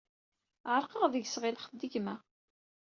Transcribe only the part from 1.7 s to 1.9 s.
d